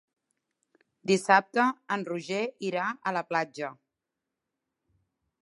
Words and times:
Dissabte 1.11 1.65
en 1.97 2.07
Roger 2.13 2.41
irà 2.71 2.87
a 2.89 3.15
la 3.19 3.25
platja. 3.31 3.71